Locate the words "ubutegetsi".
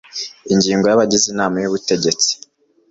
1.69-2.31